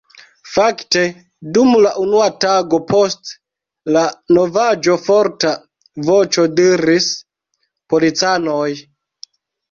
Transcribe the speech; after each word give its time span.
Fakte, 0.51 1.01
dum 1.55 1.73
la 1.85 1.89
unua 2.03 2.29
tago 2.45 2.79
post 2.91 3.29
la 3.97 4.01
novaĵo 4.37 4.95
forta 5.03 5.51
voĉo 6.07 6.45
diris: 6.61 7.11
Policanoj! 7.95 8.71